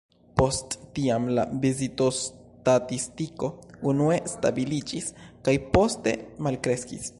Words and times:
Post 0.39 0.75
tiam 0.99 1.27
la 1.39 1.43
vizitostatistiko 1.65 3.51
unue 3.93 4.17
stabiliĝis, 4.33 5.13
kaj 5.49 5.57
poste 5.77 6.15
malkreskis. 6.49 7.09